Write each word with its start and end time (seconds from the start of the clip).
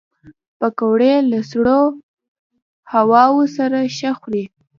پکورې 0.59 1.13
له 1.31 1.39
سړو 1.49 1.81
هواوو 2.91 3.41
سره 3.57 3.79
ښه 3.95 4.11
خوري 4.19 4.43